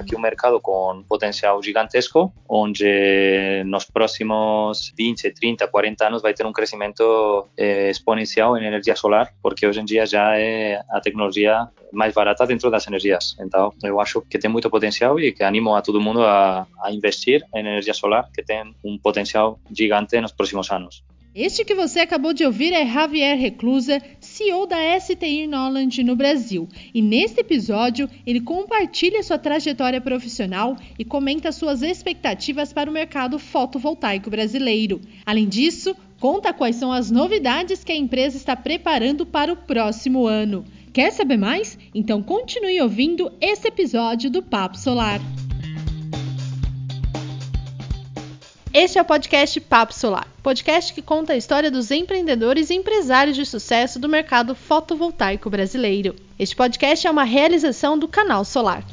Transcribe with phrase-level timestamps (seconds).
[0.00, 6.46] aqui um mercado com potencial gigantesco, onde nos próximos 20, 30, 40 anos vai ter
[6.46, 11.68] um crescimento eh, exponencial em energia solar, porque hoje em dia já é a tecnologia
[11.92, 13.36] mais barata dentro das energias.
[13.40, 16.92] Então, eu acho que tem muito potencial e que animo a todo mundo a, a
[16.92, 21.02] investir em energia solar, que tem um potencial gigante nos próximos anos.
[21.32, 26.68] Este que você acabou de ouvir é Javier Reclusa, CEO da STI Noland no Brasil.
[26.92, 33.38] E neste episódio, ele compartilha sua trajetória profissional e comenta suas expectativas para o mercado
[33.38, 35.00] fotovoltaico brasileiro.
[35.24, 40.26] Além disso, conta quais são as novidades que a empresa está preparando para o próximo
[40.26, 40.64] ano.
[40.92, 41.78] Quer saber mais?
[41.94, 45.20] Então continue ouvindo esse episódio do Papo Solar.
[48.72, 53.34] Este é o podcast Papo Solar, podcast que conta a história dos empreendedores e empresários
[53.34, 56.14] de sucesso do mercado fotovoltaico brasileiro.
[56.38, 58.84] Este podcast é uma realização do Canal Solar.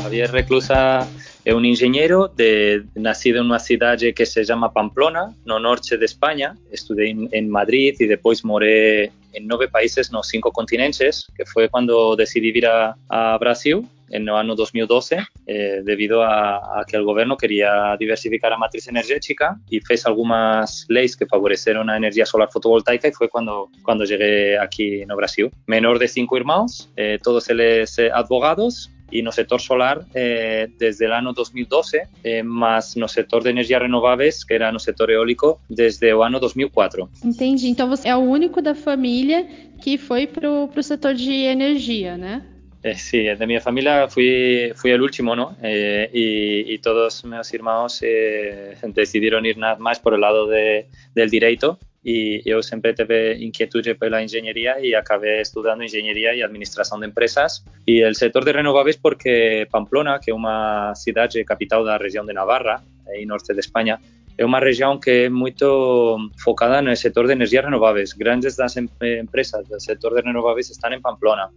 [0.00, 1.08] Javier Reclusa
[1.44, 6.04] é um engenheiro de, nascido em uma cidade que se chama Pamplona, no norte de
[6.04, 6.56] Espanha.
[6.72, 12.14] Estudei em Madrid e depois morei em nove países nos cinco continentes, que foi quando
[12.14, 17.04] decidi vir a, a Brasil en el año 2012 eh, debido a, a, que el
[17.04, 22.48] gobierno quería diversificar la matriz energética y fez algunas leyes que favorecieron la energía solar
[22.52, 25.50] fotovoltaica y fue cuando, cuando llegué aquí en Brasil.
[25.66, 31.06] Menor de cinco hermanos, eh, todos ellos eh, abogados y no sector solar eh, desde
[31.06, 35.60] el año 2012, eh, más no sector de energías renováveis, que era no sector eólico,
[35.68, 37.08] desde el año 2004.
[37.24, 37.68] Entendi.
[37.68, 39.46] Então você é o único da família
[39.82, 42.42] que foi para o setor de energia, né?
[42.82, 45.54] Eh, sí, de mi familia fui, fui el último, ¿no?
[45.62, 51.28] Eh, y, todos mis hermanos eh, decidieron ir nada más por el lado de, del
[51.28, 57.00] derecho y yo siempre tuve inquietud por la ingeniería y acabé estudiando ingeniería y administración
[57.00, 61.90] de empresas y el sector de renovables porque Pamplona, que es una ciudad capital de
[61.90, 62.82] la región de Navarra,
[63.18, 63.98] y norte de España,
[64.38, 68.14] é uma região que é muito focada no setor de energias renováveis.
[68.14, 71.50] Grandes das empresas do setor de renováveis estão em Pamplona.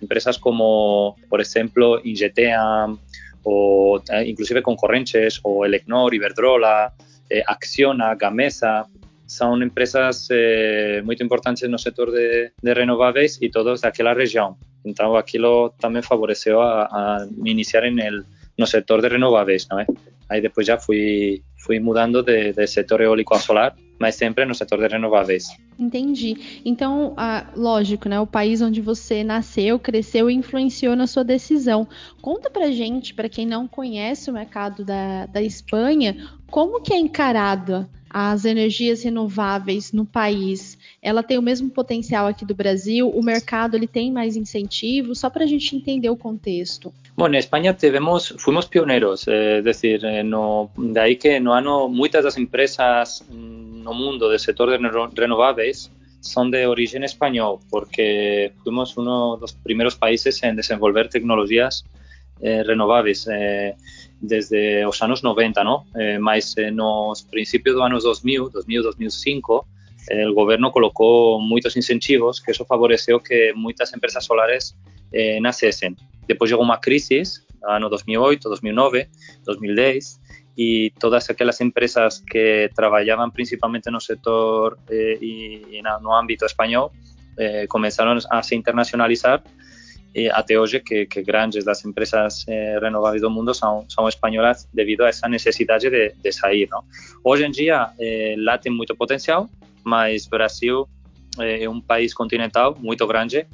[0.00, 2.86] Empresas como, por ejemplo, Ingetea,
[3.42, 6.92] o eh, inclusive Concorrenches, o Elecnor, Iberdrola,
[7.30, 8.86] eh, Acciona, Gamesa,
[9.26, 14.56] son empresas eh, muy importantes no sector de, de renovables y todos de aquella región.
[14.84, 18.24] Entonces, aquilo también favoreció a, a iniciar en el
[18.64, 19.68] sector de renovables.
[19.70, 19.78] ¿no?
[20.28, 24.54] Ahí después ya fui, fui mudando del de sector eólico a solar mas sempre no
[24.54, 25.48] setor de renováveis.
[25.78, 26.62] Entendi.
[26.64, 28.18] Então, ah, lógico, né?
[28.20, 31.86] O país onde você nasceu, cresceu e influenciou na sua decisão.
[32.20, 36.16] Conta pra gente, para quem não conhece o mercado da, da Espanha,
[36.50, 40.78] como que é encarada as energias renováveis no país?
[41.02, 43.08] Ela tem o mesmo potencial aqui do Brasil?
[43.10, 45.18] O mercado ele tem mais incentivos?
[45.18, 46.92] Só para a gente entender o contexto.
[47.16, 51.54] Bueno, en España tuvimos, fuimos pioneros, eh, es decir, eh, no, de ahí que no
[51.54, 54.76] ano muchas das empresas no mundo del sector de
[55.14, 55.90] renovables
[56.20, 61.86] son de origen español, porque fuimos uno de los primeros países en desenvolver tecnologías
[62.42, 63.74] eh, renovables eh,
[64.20, 65.86] desde los años 90, ¿no?
[65.98, 69.66] Eh, mas en los principios de los años 2000, 2000, 2005,
[70.08, 74.76] el gobierno colocó muchos incentivos que eso favoreció que muchas empresas solares
[75.12, 75.96] eh, nascessem.
[76.26, 77.22] Depois chegou uma crise,
[77.64, 79.08] ano 2008, 2009,
[79.44, 80.20] 2010,
[80.58, 86.90] e todas aquelas empresas que trabalhavam principalmente no setor eh, e, no âmbito espanhol
[87.38, 89.42] eh, começaram a se internacionalizar
[90.16, 94.66] e até hoje que, que grandes das empresas eh, renováveis do mundo são, são espanholas
[94.72, 96.66] devido a essa necessidade de, de sair.
[96.70, 96.82] Não?
[97.22, 99.46] Hoje em dia, eh, lá tem muito potencial,
[99.84, 100.88] mas Brasil
[101.38, 103.46] eh, é um país continental muito grande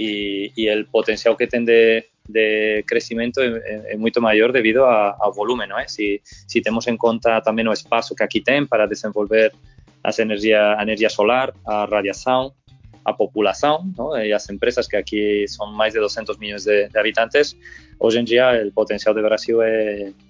[0.00, 5.76] y, el potencial que tiene de, crecimiento es, mucho mayor debido a, volumen, ¿no?
[5.86, 9.52] Si, si tenemos en cuenta también el espacio que aquí tienen para desenvolver
[10.18, 12.52] energía, energía solar, a radiación,
[13.04, 14.16] a población, ¿no?
[14.16, 17.56] las empresas que aquí son más de 200 millones de, habitantes,
[17.98, 19.56] hoy en día el potencial de Brasil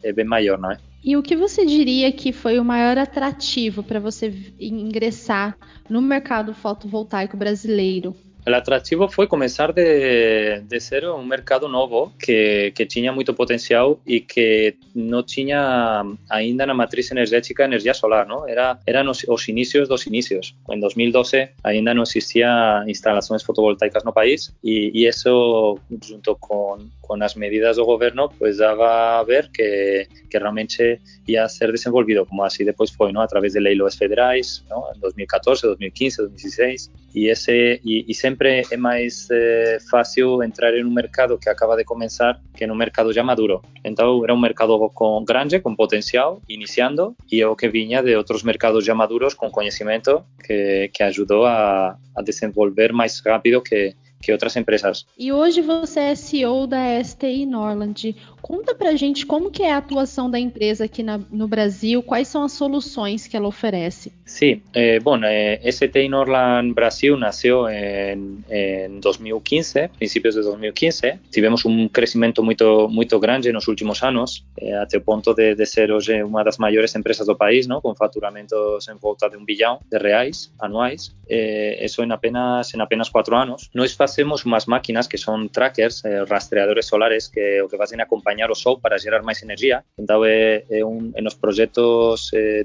[0.03, 0.71] es, bien mayor, ¿no?
[1.03, 4.31] E o que você diria que foi o maior atrativo para você
[4.61, 5.57] ingressar
[5.89, 8.15] no mercado fotovoltaico brasileiro?
[8.45, 13.97] El atractivo fue comenzar de, de ser un mercado nuevo que, que tenía mucho potencial
[14.07, 18.47] y que no tenía ainda na matriz energética energía solar, ¿no?
[18.47, 20.57] Era, eran los, los inicios dos inicios.
[20.69, 27.21] En 2012 ainda no existía instalaciones fotovoltaicas no país y, y eso junto con, con
[27.37, 32.45] medidas del gobierno pues daba a ver que, que realmente iba a ser desenvolvido como
[32.45, 33.21] así después fue, ¿no?
[33.21, 34.85] A través de leyes federales, ¿no?
[34.95, 37.81] En 2014, 2015, 2016 y ese
[38.31, 42.77] sempre é mais eh, fácil entrar em um mercado que acaba de começar que no
[42.77, 43.61] mercado já maduro.
[43.85, 48.43] Então era um mercado com grande, com potencial, iniciando, e eu que vinha de outros
[48.43, 54.33] mercados já maduros com conhecimento que, que ajudou a, a desenvolver mais rápido que que
[54.33, 55.07] outras empresas.
[55.19, 58.15] E hoje você é CEO da STI Norland.
[58.43, 62.29] Conta pra gente como que é a atuação da empresa aqui na, no Brasil, quais
[62.29, 64.13] são as soluções que ela oferece.
[64.25, 71.19] Sí, eh, bueno, eh, STI Norland Brasil nació en, en 2015, principios de 2015.
[71.31, 75.67] Tivemos un crecimiento muito, muito grande nos últimos anos, eh, até o ponto de, de
[75.67, 77.81] ser hoje uma das maiores empresas do país, ¿no?
[77.81, 81.15] con faturamentos en volta de un billón de reais anuais.
[81.29, 83.71] Eh, eso en apenas, en apenas cuatro anos.
[83.73, 88.51] Nós fazemos umas máquinas que son trackers, eh, rastreadores solares, que o que fazem acompañar
[88.51, 89.87] o sol para gerar máis energía.
[89.95, 90.83] Entón, é, é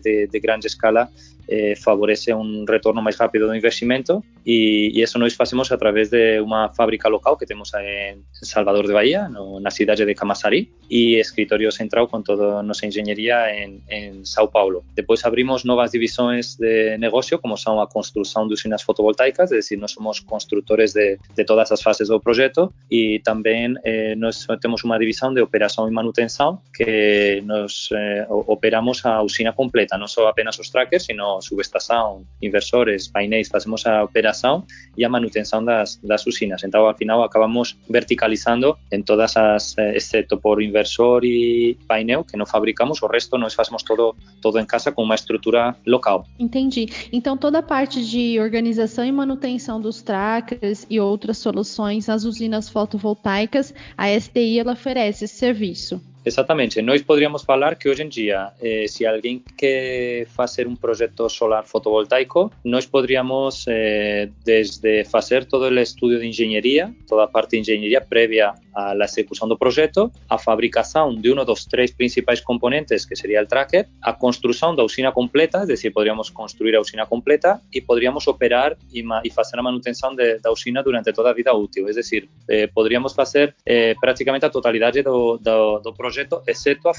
[0.01, 1.05] de, de grande escala
[1.47, 6.09] eh, favorece un retorno máis rápido do investimento e, e eso nós facemos a través
[6.09, 10.69] de unha fábrica local que temos en Salvador de Bahía, no, na cidade de Camaçari,
[10.89, 14.85] e escritorio central con toda a nosa engenhería en, en Sao Paulo.
[14.93, 19.81] Depois abrimos novas divisões de negocio, como son a construción de usinas fotovoltaicas, é dicir,
[19.81, 24.85] nós somos constructores de, de todas as fases do proxecto e tamén eh, nós temos
[24.85, 30.29] unha división de operación e manutención que nos eh, operamos a usina completa, non só
[30.29, 34.65] apenas os trackers, sino subestação, inversores, painéis, fazemos a operação
[34.97, 36.63] e a manutenção das, das usinas.
[36.63, 42.37] Então, ao final, acabamos verticalizando em todas as, eh, exceto por inversor e painel, que
[42.37, 46.25] não fabricamos, o resto nós fazemos todo, todo em casa com uma estrutura local.
[46.39, 46.87] Entendi.
[47.11, 52.69] Então, toda a parte de organização e manutenção dos trackers e outras soluções nas usinas
[52.69, 56.01] fotovoltaicas, a STI ela oferece esse serviço.
[56.25, 56.81] Exatamente.
[56.81, 61.65] Nós poderíamos falar que hoje em dia, eh, se alguém quer fazer um projeto solar
[61.65, 67.59] fotovoltaico, nós poderíamos, eh, desde fazer todo o estudo de engenharia, toda a parte de
[67.59, 73.15] engenharia prévia à execução do projeto, a fabricação de um dos três principais componentes, que
[73.15, 77.61] seria o tracker, a construção da usina completa, é decir, poderíamos construir a usina completa
[77.73, 81.53] e poderíamos operar e, e fazer a manutenção de, da usina durante toda a vida
[81.53, 81.87] útil.
[81.87, 86.93] É decir, eh, poderíamos fazer eh, praticamente a totalidade do, do, do projeto excepto a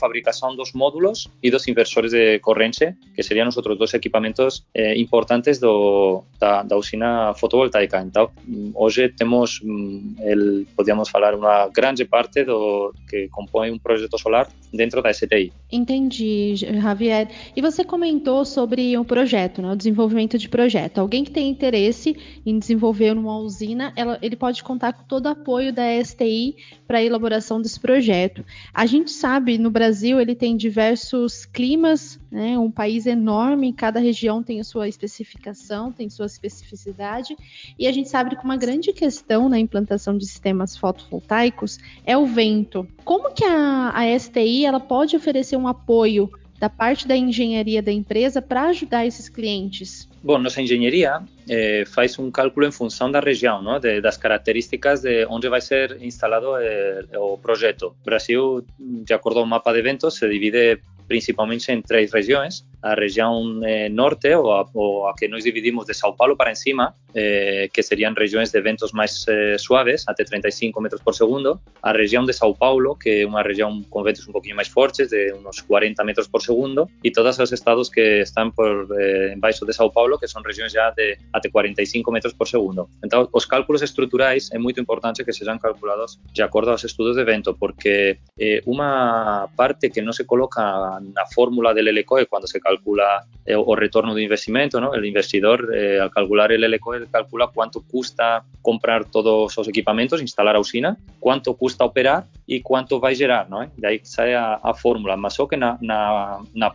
[0.56, 5.60] dos módulos y dos inversores de corrente, que serían los otros dos equipamientos eh, importantes
[5.60, 8.00] do, da, da usina fotovoltaica.
[8.00, 8.30] Então,
[8.74, 11.36] hoje temos, mm, el, podíamos falar,
[11.70, 15.52] grande parte do que compõe um projeto solar dentro da STI.
[15.70, 17.28] Entendi, Javier.
[17.56, 20.98] E você comentou sobre um projeto, né, o desenvolvimento de projeto.
[20.98, 25.30] Alguém que tem interesse em desenvolver uma usina, ela, ele pode contar com todo o
[25.30, 28.44] apoio da STI para a elaboração desse projeto.
[28.72, 32.58] A gente sabe, no Brasil ele tem diversos climas, né?
[32.58, 37.36] um país enorme, cada região tem a sua especificação, tem sua especificidade,
[37.78, 41.55] e a gente sabe que uma grande questão na implantação de sistemas fotovoltaicos
[42.04, 42.86] é o vento.
[43.04, 47.92] Como que a, a STI ela pode oferecer um apoio da parte da engenharia da
[47.92, 50.08] empresa para ajudar esses clientes?
[50.22, 53.78] Bom, nossa engenharia eh, faz um cálculo em função da região, não?
[53.78, 57.94] De, das características de onde vai ser instalado eh, o projeto.
[58.02, 62.94] O Brasil, de acordo ao mapa de eventos, se divide principalmente en tres regiones, a
[62.94, 66.94] región eh, norte o a, o a, que nos dividimos de Sao Paulo para encima,
[67.14, 71.92] eh, que serían regiones de ventos máis eh, suaves, até 35 metros por segundo, a
[71.92, 75.32] región de Sao Paulo, que é unha región con ventos un poquinho máis fortes, de
[75.32, 79.72] unos 40 metros por segundo, e todos os estados que están por eh, baixo de
[79.72, 82.88] Sao Paulo, que son regións já de até 45 metros por segundo.
[83.00, 87.24] Então, os cálculos estruturais é muito importante que sejam calculados de acordo aos estudos de
[87.24, 92.60] vento, porque eh, unha parte que non se coloca la fórmula del LCOE cuando se
[92.66, 94.92] calcula eh, o retorno de investimento, ¿no?
[94.94, 100.56] El investidor, eh, al calcular el LCOE, calcula cuánto cuesta comprar todos los equipamientos, instalar
[100.56, 103.60] a usina, cuánto cuesta operar y cuánto va a gerar, ¿no?
[103.76, 105.16] De ahí sale a, a fórmula.
[105.16, 105.78] Más o que na,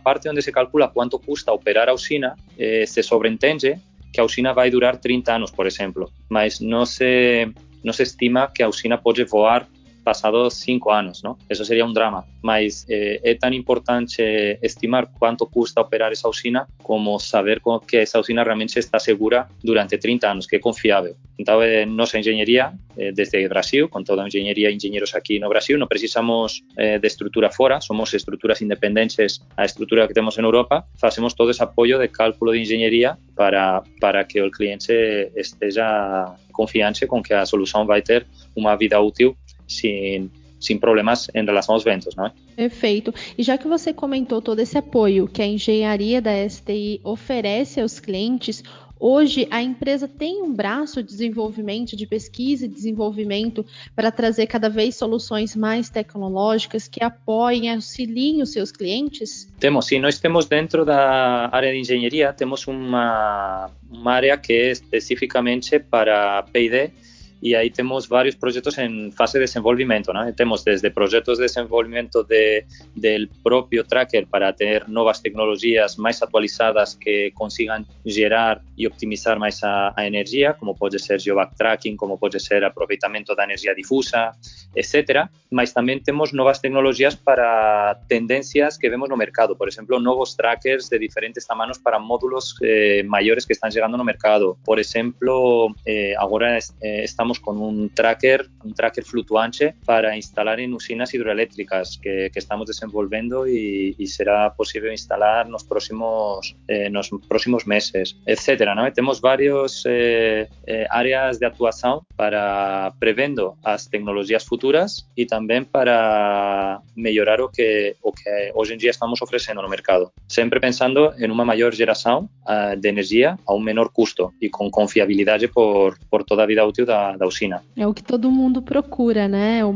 [0.02, 3.78] parte donde se calcula cuánto cuesta operar a usina, eh, se sobreentende
[4.12, 7.50] que a usina vai durar 30 anos, por exemplo, mas não se,
[7.82, 9.66] não se estima que a usina pode voar
[10.02, 11.38] pasados cinco anos, ¿no?
[11.48, 12.24] Eso sería un drama.
[12.42, 18.18] Mas eh, é tan importante estimar quanto custa operar essa usina como saber que essa
[18.18, 21.16] usina realmente está segura durante 30 anos, que é confiável.
[21.38, 25.48] Então, eh, nossa engenharia, eh, desde Brasil, con toda a engenharia e engenheiros aquí no
[25.48, 30.44] Brasil, non precisamos eh, de estrutura fora, somos estruturas independentes a estrutura que temos en
[30.44, 36.36] Europa, facemos todo ese apoio de cálculo de engenharia para, para que o cliente esteja
[36.52, 39.34] confiante con que a solução vai ter uma vida útil
[39.78, 42.32] sem, sem problemas em relação aos ventos, não é?
[42.54, 43.12] Perfeito.
[43.36, 47.98] E já que você comentou todo esse apoio que a engenharia da STI oferece aos
[47.98, 48.62] clientes,
[49.04, 54.68] Hoje a empresa tem um braço de desenvolvimento, de pesquisa e desenvolvimento para trazer cada
[54.68, 59.52] vez soluções mais tecnológicas que apoiem, auxiliem os seus clientes?
[59.58, 59.98] Temos, sim.
[59.98, 66.44] Nós temos dentro da área de engenharia, temos uma, uma área que é especificamente para
[66.44, 66.92] P&D
[67.42, 70.12] y ahí tenemos varios proyectos en fase de desenvolvimiento.
[70.12, 70.32] ¿no?
[70.32, 76.94] Tenemos desde proyectos de desenvolvimiento de, del propio tracker para tener nuevas tecnologías más actualizadas
[76.94, 82.38] que consigan gerar y optimizar más a, a como puede ser geoback tracking, como puede
[82.38, 84.38] ser aprovechamiento de energía difusa,
[84.72, 85.28] etcétera.
[85.52, 89.56] Mas también tenemos nuevas tecnologías para tendencias que vemos el mercado.
[89.56, 94.04] Por ejemplo, nuevos trackers de diferentes tamaños para módulos eh, mayores que están llegando el
[94.04, 94.58] mercado.
[94.64, 100.60] Por ejemplo, eh, ahora es, eh, estamos con un tracker, un tracker flutuante para instalar
[100.60, 106.56] en usinas hidroeléctricas que, que estamos desenvolviendo y, y, será posible instalar en los próximos,
[106.68, 108.74] eh, nos próximos meses, etcétera.
[108.74, 108.90] ¿no?
[108.92, 116.80] Tenemos varios eh, eh, áreas de actuación para prevendo las tecnologías futuras y también para
[116.94, 120.12] mejorar o que, o que hoy en día estamos ofreciendo en el mercado.
[120.28, 124.70] Siempre pensando en una mayor generación uh, de energía a un menor costo y con
[124.70, 127.60] confiabilidad por, por toda a vida útil da, da usina.
[127.76, 129.64] É o que todo mundo procura, né?
[129.64, 129.74] O,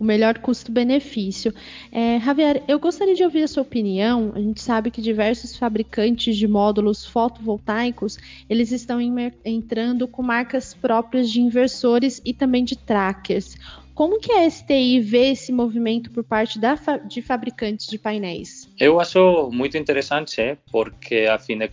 [0.00, 1.52] o melhor custo-benefício.
[1.90, 4.32] É, Javier, eu gostaria de ouvir a sua opinião.
[4.34, 8.98] A gente sabe que diversos fabricantes de módulos fotovoltaicos eles estão
[9.44, 13.56] entrando com marcas próprias de inversores e também de trackers.
[13.94, 16.74] Como que a STI vê esse movimento por parte da,
[17.06, 18.68] de fabricantes de painéis?
[18.78, 21.26] Eu acho muito interessante, porque,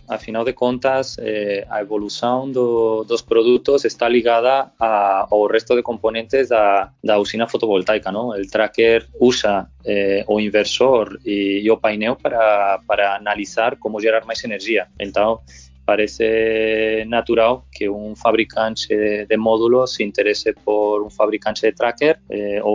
[0.08, 6.48] afinal de contas, eh, a evolução do, dos produtos está ligada ao resto de componentes
[6.48, 8.12] da, da usina fotovoltaica.
[8.12, 8.30] Não?
[8.30, 14.26] O tracker usa eh, o inversor e, e o painel para, para analisar como gerar
[14.26, 14.88] mais energia.
[15.00, 15.40] Então,
[15.90, 22.60] parece natural que un fabricante de módulos se interese por un fabricante de tracker eh,
[22.62, 22.72] o,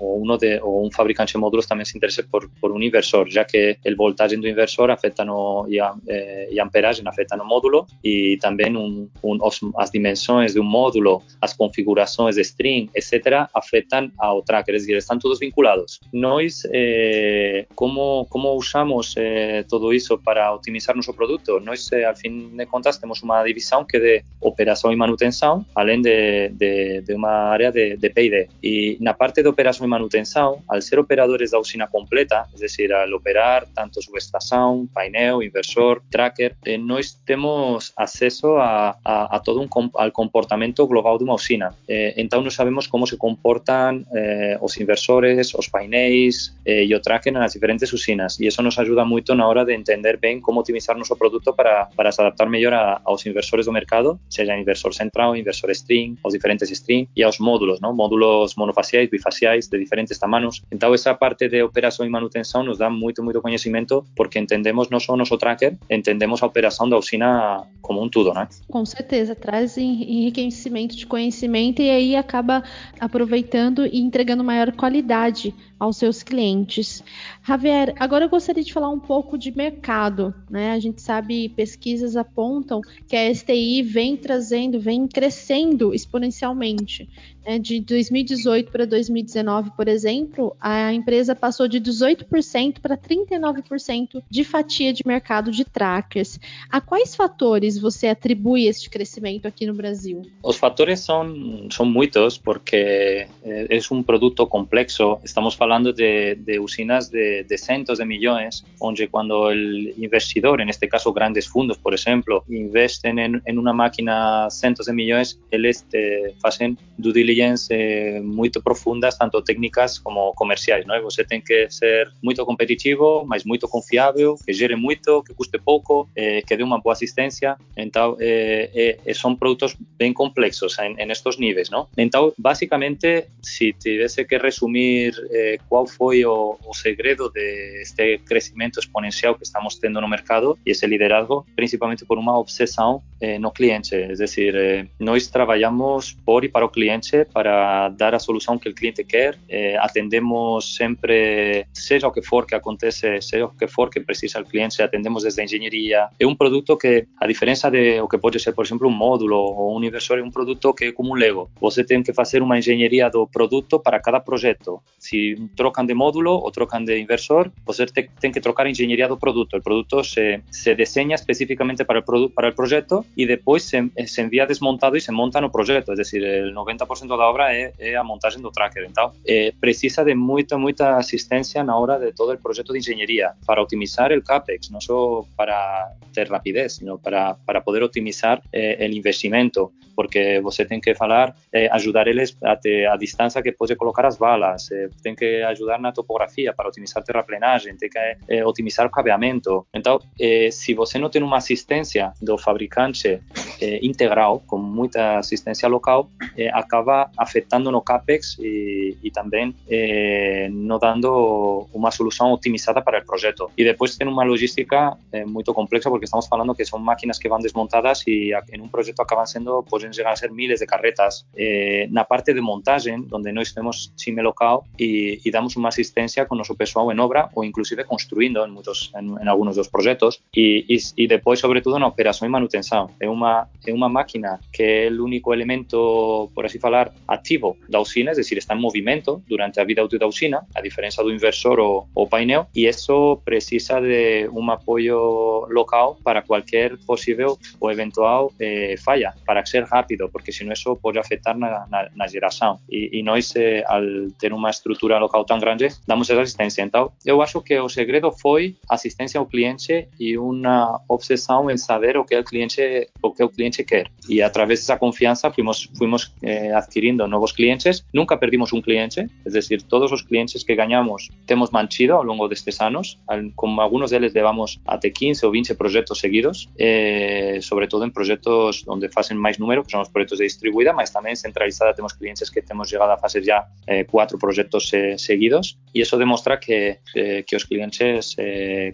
[0.00, 3.28] o, uno de, o un fabricante de módulos también se interese por, por un inversor,
[3.28, 5.76] ya que el voltaje de un inversor afecta no, y,
[6.06, 10.68] eh, y amperage afecta no módulo y también un, un, os, as dimensiones de un
[10.68, 16.00] módulo, as configuraciones de string, etcétera, afectan ao tracker, es decir, están todos vinculados.
[16.12, 21.60] Nós, eh, como, como usamos eh, todo eso para optimizar nuestro producto?
[21.60, 26.00] Nós, eh, al fin de contas, tenemos una división que de operación y manutención, além
[26.02, 28.48] de, de, de área de, de P&D.
[28.62, 32.92] Y la parte de operación y manutención, al ser operadores de usina completa, es decir,
[32.92, 39.60] al operar tanto subestación, painel, inversor, tracker, eh, nós temos acceso a, a, a todo
[39.60, 39.68] un
[39.98, 41.74] al comportamiento global de una usina.
[41.88, 47.32] Eh, entonces, no sabemos cómo se comportan eh, inversores, os painéis eh, e o tracker
[47.32, 48.38] nas diferentes usinas.
[48.40, 51.88] E eso nos ayuda moito na hora de entender ben como optimizar noso produto para,
[51.94, 56.32] para se adaptar mellor a, aos inversores do mercado, seja inversor central, inversor string, os
[56.32, 60.62] diferentes string e aos módulos, módulos monofaciais, bifaciais, de diferentes tamanos.
[60.70, 65.00] Então, esa parte de operación e manutención nos dá moito, moito coñecimento porque entendemos non
[65.00, 68.48] só o noso tracker, entendemos a operação da usina como um todo, né?
[68.68, 72.62] Com certeza, traz enriquecimento de conhecimento e aí acaba
[72.98, 77.02] aproveitando e entregando maior qualidade aos seus clientes.
[77.42, 80.34] Javier, agora eu gostaria de falar um pouco de mercado.
[80.48, 80.72] Né?
[80.72, 81.50] A gente sabe,
[81.84, 87.08] pesquisas apontam que a STI vem trazendo, vem crescendo exponencialmente.
[87.44, 87.58] Né?
[87.58, 94.92] De 2018 para 2019, por exemplo, a empresa passou de 18% para 39% de fatia
[94.92, 96.40] de mercado de trackers.
[96.70, 100.22] A quais fatores você atribui este crescimento aqui no Brasil?
[100.42, 105.18] Os fatores são, são muitos, porque é um produto complexo.
[105.22, 110.70] Estamos falando de, de usinas de, de, cientos de millones, donde cuando el investidor, en
[110.70, 115.86] este caso grandes fondos, por ejemplo, investen en, en una máquina cientos de millones, eles
[115.92, 120.86] eh, hacen due diligence eh, muy profundas, tanto técnicas como comerciais.
[120.86, 121.00] ¿no?
[121.02, 126.08] Você tem que ser muito competitivo, mas muito confiável, que gere muito, que custe pouco,
[126.14, 127.56] eh, que dê uma boa assistência.
[127.76, 131.70] Então, eh, eh, são produtos bem complexos en, en estos níveis.
[131.70, 131.88] ¿no?
[131.96, 139.36] Então, basicamente, se tivesse que resumir eh, cuál fue el segredo de este crecimiento exponencial
[139.36, 143.50] que estamos teniendo en el mercado y ese liderazgo, principalmente por uma obsessão eh, no
[143.50, 143.94] cliente.
[143.94, 148.68] É decir, eh, nós trabalhamos por e para o cliente para dar a solução que
[148.68, 149.38] o cliente quer.
[149.48, 154.40] Eh, atendemos sempre, seja o que for que acontece, seja o que for que precisa
[154.40, 156.08] o cliente, atendemos desde a engenharia.
[156.20, 159.36] É um produto que, a diferença de o que pode ser, por exemplo, um módulo
[159.36, 161.50] ou um inversor, é um produto que é como um Lego.
[161.60, 164.82] Você tem que fazer uma engenharia do produto para cada projeto.
[164.98, 169.16] Se trocam de módulo ou trocam de inversor, você tem que trocar a engenharia do
[169.16, 169.56] produto.
[169.56, 171.16] O produto se, se desenha
[171.54, 175.40] específicamente para el, para el proyecto y después se, se envía desmontado y se monta
[175.40, 178.84] no proyecto, es decir, el 90% da obra é, é a montagem do tracker.
[178.88, 183.32] Então, é, precisa de muita, muita assistência na hora de todo o projeto de engenharia
[183.46, 188.86] para otimizar o CAPEX, não só para ter rapidez, sino para, para poder otimizar eh,
[188.88, 194.06] o investimento, porque você tem que falar, eh, ajudar eles a, distância que pode colocar
[194.06, 198.90] as balas, eh, tem que ajudar na topografia para otimizar terraplenagem, tem que eh, o
[198.90, 199.66] cabeamento.
[199.74, 203.20] Então, eh, se você não tem uma assistência do fabricante
[203.60, 210.48] eh, integral, com muita assistência local, eh, acaba afetando no CAPEX e, e também eh,
[210.50, 213.50] não dando uma solução otimizada para o projeto.
[213.56, 217.28] E depois tem uma logística eh, muito complexa, porque estamos falando que são máquinas que
[217.28, 221.24] vão desmontadas e em um projeto acabam sendo, podem chegar a ser miles de carretas.
[221.36, 226.24] Eh, na parte de montagem, onde nós temos time local e, e damos uma assistência
[226.26, 230.20] com nosso pessoal em obra ou inclusive construindo em, muitos, em, em alguns dos projetos
[230.34, 232.90] e, e, e depois, sobretudo, na operação e manutenção.
[233.00, 237.80] É uma, é uma máquina que é o único elemento, por assim falar, ativo da
[237.80, 241.12] usina, é decir, está em movimento durante a vida útil da usina, a diferença do
[241.12, 247.70] inversor ou, ou painel, e isso precisa de um apoio local para qualquer possível ou
[247.70, 252.58] eventual eh, falha, para ser rápido, porque senão isso pode afetar na, na, na geração.
[252.70, 253.82] E, e nós, eh, ao
[254.18, 256.62] ter uma estrutura local tão grande, damos essa assistência.
[256.62, 261.96] Então, eu acho que o segredo foi assistência ao cliente e uma obsessão em saber
[261.96, 263.90] o que o cliente o que o cliente quer.
[264.08, 267.84] E através dessa confiança fomos fomos eh, adquirindo novos clientes.
[267.92, 272.28] Nunca perdimos um cliente, é decir, todos os clientes que ganhamos temos mantido ao longo
[272.28, 272.98] destes anos.
[273.36, 278.88] Com alguns deles levamos até 15 ou 20 projetos seguidos, eh, sobretudo em projetos onde
[278.88, 282.42] fazem mais número, que são os projetos de distribuída, mas também centralizada temos clientes que
[282.42, 287.22] temos chegado a fazer já eh, quatro projetos eh, seguidos e isso demonstra que, eh,
[287.22, 288.16] que os clientes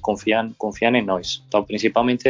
[0.02, 1.42] confiam, confiam em nós.
[1.46, 2.28] Então, principalmente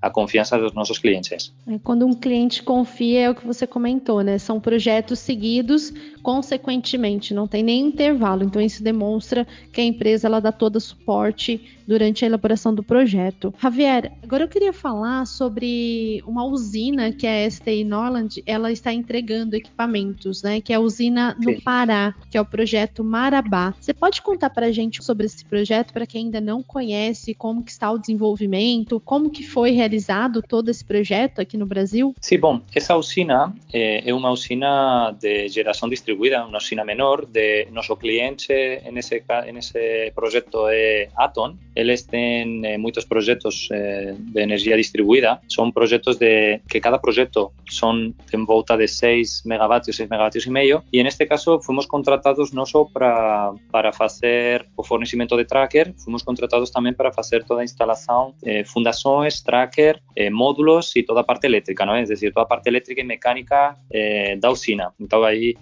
[0.00, 1.54] a confiança dos nossos clientes.
[1.66, 4.38] É, quando um cliente confia, é o que você comentou, né?
[4.38, 5.92] São projetos seguidos
[6.24, 8.42] consequentemente, não tem nem intervalo.
[8.42, 12.82] Então isso demonstra que a empresa ela dá todo o suporte durante a elaboração do
[12.82, 13.52] projeto.
[13.62, 19.54] Javier, agora eu queria falar sobre uma usina que a STI Norland ela está entregando
[19.54, 20.62] equipamentos, né?
[20.62, 21.60] Que é a usina no Sim.
[21.60, 23.74] Pará, que é o projeto Marabá.
[23.78, 27.62] Você pode contar para a gente sobre esse projeto para quem ainda não conhece, como
[27.62, 32.14] que está o desenvolvimento, como que foi realizado todo esse projeto aqui no Brasil?
[32.18, 37.26] Sim, bom, essa usina é, é uma usina de geração distribuída distribuída, una usina menor,
[37.28, 41.58] de nuestro cliente en ese, en ese proyecto é Atom.
[41.74, 45.40] Eles têm eh, muitos projetos eh, de energia distribuída.
[45.48, 50.50] São projetos de que cada projeto são em volta de 6 megavatios, 6 megavatios e
[50.50, 50.84] meio.
[50.92, 56.22] E neste caso fomos contratados não só para para fazer o fornecimento de tracker, fomos
[56.22, 58.62] contratados também para fazer toda a instalação, eh,
[59.44, 62.02] tracker, eh, módulos e toda a parte elétrica, não é?
[62.02, 64.92] É decir, toda a parte elétrica e mecânica eh, da usina.
[65.00, 65.56] Então aí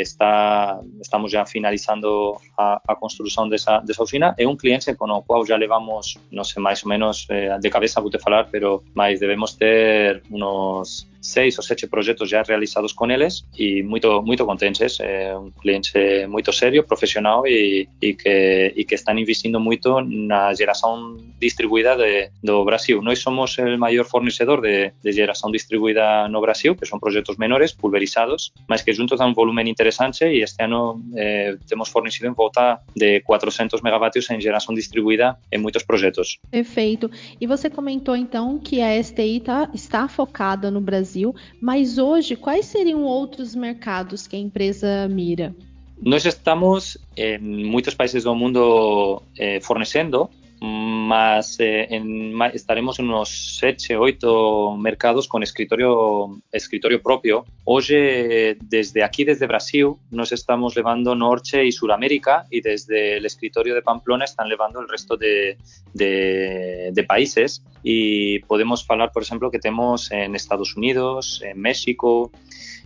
[0.00, 4.34] está, estamos ya finalizando a, a construción desa, desa oficina.
[4.36, 7.68] É un cliente con o cual ya levamos, non sei, máis ou menos eh, de
[7.70, 12.92] cabeza vou te falar, pero máis debemos ter unos seis ou sete projetos já realizados
[12.92, 15.00] com eles e muito muito contentes.
[15.00, 15.92] É um cliente
[16.28, 22.30] muito sério, profissional e, e que e que estão investindo muito na geração distribuída de,
[22.42, 23.02] do Brasil.
[23.02, 27.72] Nós somos o maior fornecedor de, de geração distribuída no Brasil, que são projetos menores,
[27.72, 32.32] pulverizados, mas que juntos dão um volume interessante e este ano eh, temos fornecido em
[32.32, 36.38] volta de 400 megavatios em geração distribuída em muitos projetos.
[36.50, 37.10] Perfeito.
[37.40, 42.36] E você comentou então que a STI tá, está focada no Brasil Brasil, mas hoje
[42.36, 45.54] quais seriam outros mercados que a empresa mira?
[46.00, 50.28] Nós estamos em muitos países do mundo eh, fornecendo
[50.60, 57.44] más eh, en, estaremos en unos 7, 8 mercados con escritorio, escritorio propio.
[57.64, 57.84] Hoy,
[58.60, 63.82] desde aquí, desde Brasil, nos estamos levando Norte y Suramérica y desde el escritorio de
[63.82, 65.58] Pamplona están levando el resto de,
[65.94, 67.62] de, de países.
[67.82, 72.32] Y podemos hablar, por ejemplo, que tenemos en Estados Unidos, en México,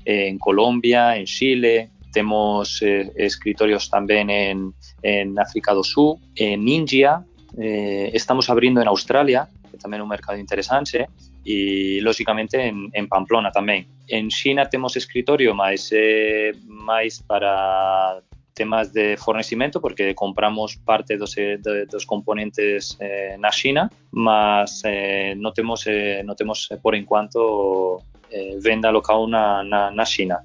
[0.05, 7.25] en Colombia, en Chile, tenemos eh, escritorios también en, en África do Sul, en India,
[7.59, 11.09] eh, estamos abrindo en Australia, que tamén é un mercado interesante,
[11.43, 13.88] e lógicamente en, en Pamplona tamén.
[14.07, 18.23] En China temos escritorio máis eh, máis para
[18.55, 25.57] temas de fornecimento porque compramos parte de, dos componentes eh, na China, mas eh, non
[25.57, 30.41] temos eh, non temos eh, por enquanto eh, venda local na, na, na China.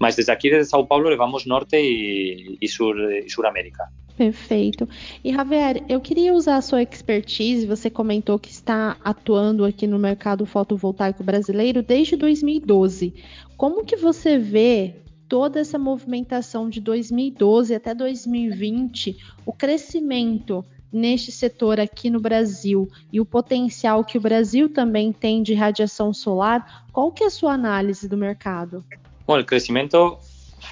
[0.00, 3.84] Mas desde aqui, desde São Paulo, levamos Norte e, e, Sur, e Suramérica.
[4.16, 4.88] Perfeito.
[5.22, 7.66] E Javier, eu queria usar a sua expertise.
[7.66, 13.14] Você comentou que está atuando aqui no mercado fotovoltaico brasileiro desde 2012.
[13.56, 14.94] Como que você vê
[15.28, 23.20] toda essa movimentação de 2012 até 2020, o crescimento neste setor aqui no Brasil e
[23.20, 27.52] o potencial que o Brasil também tem de radiação solar, qual que é a sua
[27.52, 28.84] análise do mercado?
[29.30, 30.18] Bom, o crescimento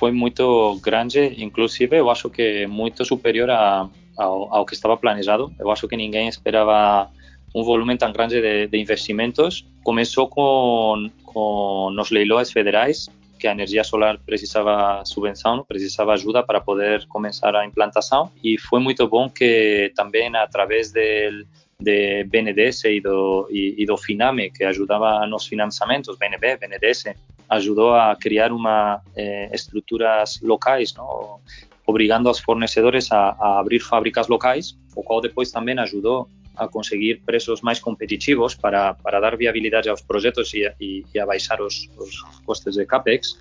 [0.00, 5.54] foi muito grande, inclusive eu acho que muito superior a, ao, ao, que estava planejado.
[5.60, 7.08] Eu acho que ninguém esperava
[7.54, 9.64] um volume tão grande de, de investimentos.
[9.84, 16.60] Começou com, com os leilões federais, que a energia solar precisava subvenção, precisava ajuda para
[16.60, 21.46] poder começar a implantação e foi muito bom que também através de,
[21.78, 27.04] de BNDES e do, e, e do FINAME, que ajudava nos financiamentos, BNB, BNDES,
[27.48, 31.40] ajudou a criar uma eh, estruturas locais, não?
[31.86, 37.22] obrigando os fornecedores a, a abrir fábricas locais, o qual depois também ajudou a conseguir
[37.24, 41.20] preços mais competitivos para, para dar viabilidade aos projetos e, e, e
[41.62, 43.38] os, os costes de CAPEX.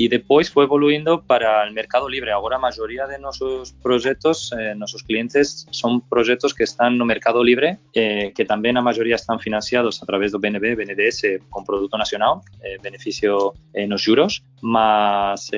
[0.00, 2.30] e depois foi evoluindo para o mercado livre.
[2.30, 7.42] Agora a maioria de nossos projetos, eh, nossos clientes, são projetos que estão no mercado
[7.42, 11.98] livre, eh, que também a maioria estão financiados a través do BNB, BNDES, com produto
[11.98, 13.52] nacional, eh, benefício
[13.88, 15.50] nos juros, mas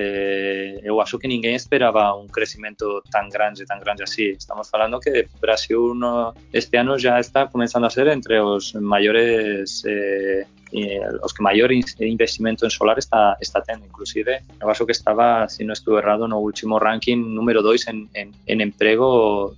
[0.82, 4.34] eu acho que ninguém esperava um crescimento tão grande, tão grande assim.
[4.38, 8.72] Estamos falando que o Brasil no, este ano já está começando a ser entre os
[8.74, 13.86] maiores eh, los que mayor investimento en solar está, está teniendo.
[13.86, 18.08] Inclusive, eu acho que estaba, si no estuve errado, no último ranking número 2 en,
[18.14, 18.58] en, en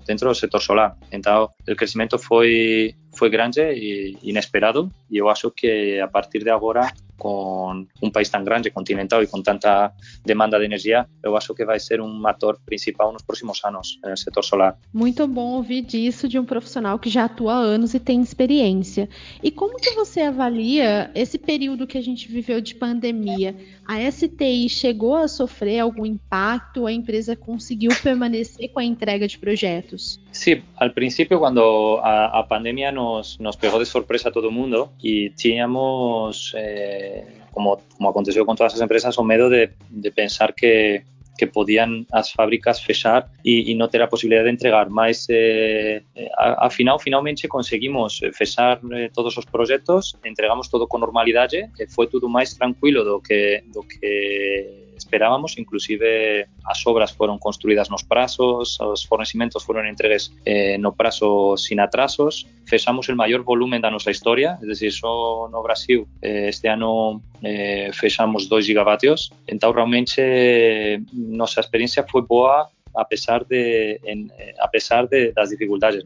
[0.07, 0.95] dentro del sector solar.
[1.11, 6.51] Entonces, el crecimiento fue, fue grande e inesperado e eu acho que a partir de
[6.51, 9.93] agora com um país tão grande, continental e com tanta
[10.25, 14.17] demanda de energia, eu acho que vai ser um ator principal nos próximos anos no
[14.17, 14.79] setor solar.
[14.93, 19.09] Muito bom ouvir disso de um profissional que já atua há anos e tem experiência.
[19.43, 23.57] E como que você avalia esse período que a gente viveu de pandemia?
[23.87, 26.87] A STI chegou a sofrer algum impacto?
[26.87, 30.21] A empresa conseguiu permanecer com a entrega de projetos?
[30.33, 34.89] Sim, ao princípio, quando a, a pandemia nos, nos pegou de surpresa a todo mundo
[35.03, 37.04] e tínhamos eh,
[37.51, 41.05] como, como aconteció con todas las empresas, o medo de, de pensar que,
[41.37, 44.91] que podían las fábricas fechar y, y no tener la posibilidad de entregar.
[44.91, 46.03] Mas, eh,
[46.37, 51.87] a, a final, finalmente conseguimos fechar eh, todos os proxectos, entregamos todo con normalidade, e
[51.87, 58.03] foi tudo máis tranquilo do que, do que esperábamos, inclusive as obras foron construídas nos
[58.03, 63.93] prazos, os fornecimentos foron entregues eh, no prazo sin atrasos, fechamos el maior volumen da
[63.93, 69.77] nosa historia, é dicir, só no Brasil eh, este ano eh, fechamos 2 gigavatios, entón
[69.77, 76.05] realmente eh, nosa experiencia foi boa a pesar de en, a pesar de das dificultades?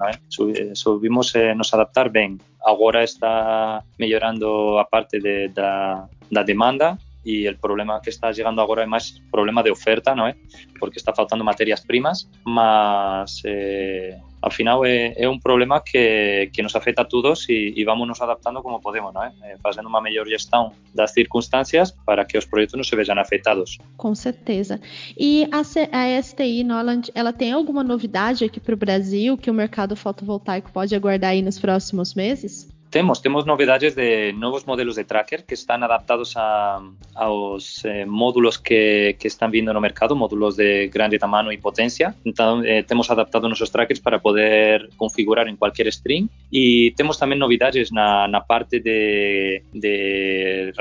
[0.72, 2.40] Subimos eh, nos adaptar ben.
[2.64, 6.98] Agora está mellorando a parte de, da, da demanda,
[7.28, 10.32] y el problema que está llegando ahora es más problema de oferta, ¿no?
[10.80, 16.62] Porque está faltando materias primas, más eh, al final es, es, un problema que, que
[16.62, 19.22] nos afecta a todos y, y nos adaptando como podemos, ¿no?
[19.24, 23.76] Eh, fazendo uma melhor gestão das circunstâncias para que os projetos não se vejam afetados.
[23.98, 24.80] Com certeza.
[25.18, 29.54] E a, a STI Noland, ela tem alguma novidade aqui para o Brasil que o
[29.54, 32.77] mercado fotovoltaico pode aguardar aí nos próximos meses?
[32.90, 36.80] Temos, temos novedades de novos modelos de tracker que están adaptados a,
[37.14, 42.14] aos eh, módulos que, que están vindo no mercado, módulos de grande tamaño e potencia.
[42.24, 47.92] Então, eh, adaptado nosos trackers para poder configurar en cualquier string e temos tamén novidades
[47.92, 50.72] na, na parte de, de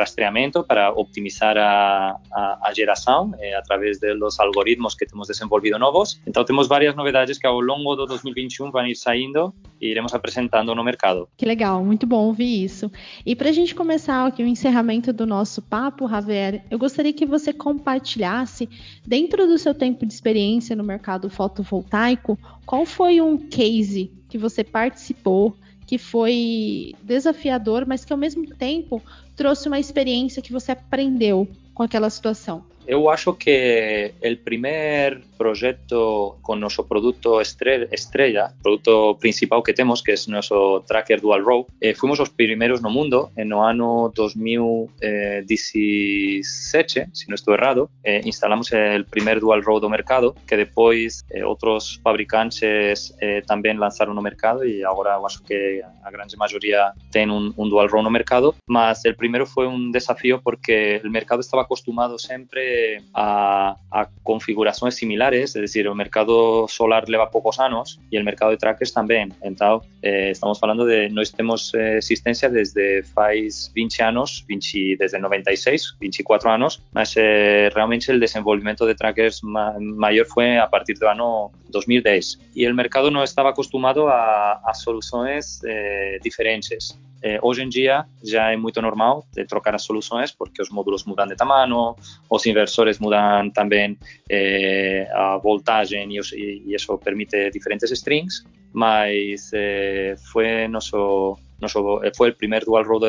[0.67, 6.21] para optimizar a, a, a eh, a través de los algoritmos que temos desenvolvido novos.
[6.25, 10.73] Então, temos varias novedades que ao longo do 2021 vão ir saindo e iremos apresentando
[10.73, 11.27] no mercado.
[11.35, 12.91] Que legal, bom ouvir isso.
[13.25, 17.25] E para a gente começar aqui o encerramento do nosso papo, Javier, eu gostaria que
[17.25, 18.69] você compartilhasse,
[19.05, 24.63] dentro do seu tempo de experiência no mercado fotovoltaico, qual foi um case que você
[24.63, 25.55] participou,
[25.85, 29.01] que foi desafiador, mas que ao mesmo tempo
[29.35, 32.63] trouxe uma experiência que você aprendeu com aquela situação?
[32.87, 40.13] Eu acho que o primeiro proyecto con nuestro producto estrella, producto principal que tenemos, que
[40.13, 47.09] es nuestro tracker Dual Row, eh, fuimos los primeros no mundo en el año 2017,
[47.11, 51.43] si no estoy errado, eh, instalamos el primer Dual Row do mercado, que después eh,
[51.43, 57.31] otros fabricantes eh, también lanzaron no mercado y ahora acho que a grande mayoría tienen
[57.31, 61.41] un, un Dual Row no mercado, mas el primero fue un desafío porque el mercado
[61.41, 62.76] estaba acostumbrado siempre
[63.13, 68.51] a, a, configurações similares, es decir, el mercado solar leva pocos años y el mercado
[68.51, 69.33] de trackers también.
[69.41, 75.19] Entonces, eh, estamos hablando de nós temos eh, existência desde faz 20 anos, 20, desde
[75.19, 80.95] 96, 24 anos, mas eh, realmente o desenvolvimento de trackers ma maior foi a partir
[80.95, 86.97] do ano 2010 e o mercado não estava acostumado a, a soluções eh, diferentes.
[87.21, 91.03] Eh, hoje em dia já é muito normal de trocar as soluções porque os módulos
[91.05, 91.95] mudam de tamanho,
[92.29, 93.97] os inversores mudam também
[94.29, 101.99] eh, a voltagem e, os, e, isso permite diferentes strings, mas eh, foi nosso nosso,
[102.15, 103.03] foi o primeiro dual road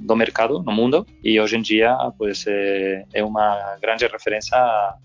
[0.00, 1.96] do mercado no mundo e hoje em dia
[3.14, 4.56] é uma grande referência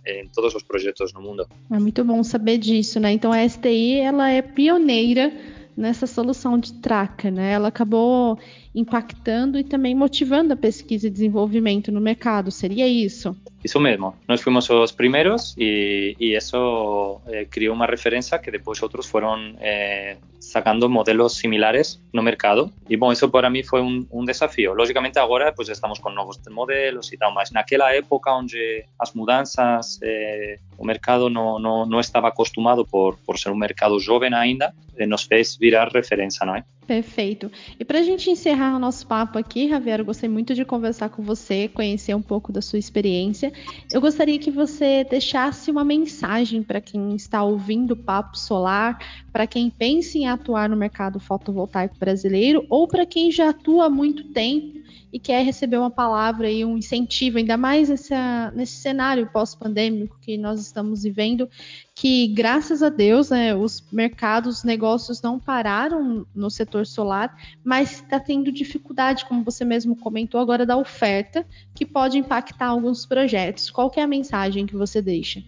[0.03, 1.47] em todos os projetos no mundo.
[1.71, 3.11] É muito bom saber disso, né?
[3.11, 5.31] Então a STI ela é pioneira
[5.75, 7.51] nessa solução de traca, né?
[7.51, 8.39] Ela acabou
[8.73, 12.51] impactando e também motivando a pesquisa e desenvolvimento no mercado.
[12.51, 13.35] Seria isso?
[13.63, 14.15] Isso mesmo.
[14.27, 19.55] Nós fomos os primeiros e, e isso eh, criou uma referência que depois outros foram
[19.59, 20.17] eh,
[20.56, 22.72] sacando modelos similares no mercado.
[22.88, 24.74] Y bueno, eso para mí fue un, un desafío.
[24.74, 29.13] Lógicamente ahora pues estamos con nuevos modelos y tal, más en aquella época donde las
[29.18, 34.34] mudanzas, eh, el mercado no, no, no estaba acostumbrado por, por ser un mercado joven
[34.34, 36.56] ainda, eh, nos fez virar referencia, ¿no?
[36.86, 37.52] Perfeito.
[37.80, 41.10] E para a gente encerrar o nosso papo aqui, Javier, eu gostei muito de conversar
[41.10, 43.52] com você, conhecer um pouco da sua experiência.
[43.91, 49.00] Eu gostaria que você deixasse uma mensagem para quem está ouvindo o Papo Solar,
[49.32, 53.89] para quem pensa em atuar no mercado fotovoltaico brasileiro ou para quem já atua há
[53.89, 59.30] muito tempo e quer receber uma palavra e um incentivo, ainda mais essa, nesse cenário
[59.32, 61.50] pós-pandêmico que nós estamos vivendo,
[61.95, 67.93] que graças a Deus né, os mercados, os negócios não pararam no setor solar, mas
[67.93, 73.71] está tendo dificuldade, como você mesmo comentou agora, da oferta, que pode impactar alguns projetos.
[73.71, 75.41] Qual é a mensagem que você deixa?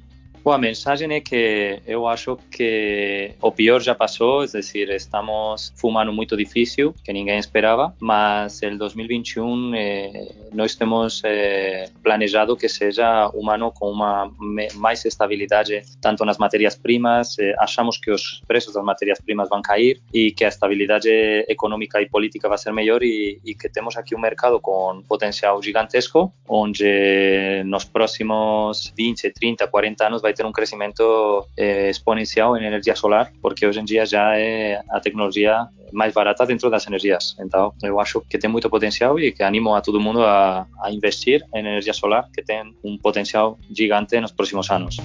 [0.43, 5.73] Bom, a mensagem é que eu acho que o pior já passou, é decir, estamos
[5.75, 12.69] fumando muito difícil, que ninguém esperava, mas el 2021 eh, nós temos eh, planejado que
[12.69, 14.31] seja um ano com uma
[14.75, 20.31] mais estabilidade tanto nas matérias-primas, eh, achamos que os preços das matérias-primas vão cair e
[20.31, 21.09] que a estabilidade
[21.49, 25.61] econômica e política vai ser melhor e, e que temos aqui um mercado com potencial
[25.61, 32.65] gigantesco, onde nos próximos 20, 30, 40 anos vai ter um crescimento eh, exponencial em
[32.65, 37.33] energia solar, porque hoje em dia já é a tecnologia mais barata dentro das energias.
[37.39, 40.91] Então, eu acho que tem muito potencial e que animo a todo mundo a, a
[40.91, 44.97] investir em energia solar, que tem um potencial gigante nos próximos anos.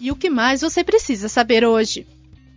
[0.00, 2.06] E o que mais você precisa saber hoje?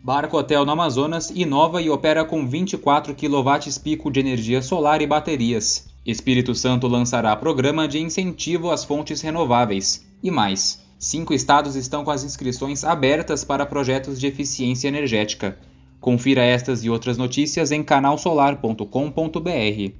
[0.07, 5.05] Barco Hotel no Amazonas inova e opera com 24 kW pico de energia solar e
[5.05, 5.89] baterias.
[6.05, 10.07] Espírito Santo lançará programa de incentivo às fontes renováveis.
[10.23, 15.59] E mais, cinco estados estão com as inscrições abertas para projetos de eficiência energética.
[15.99, 19.91] Confira estas e outras notícias em canalsolar.com.br.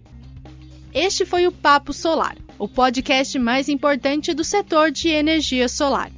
[0.94, 6.10] Este foi o Papo Solar, o podcast mais importante do setor de energia solar.